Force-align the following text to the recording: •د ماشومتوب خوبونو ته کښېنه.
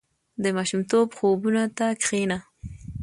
•د 0.43 0.45
ماشومتوب 0.57 1.07
خوبونو 1.17 1.63
ته 1.77 1.87
کښېنه. 2.01 2.37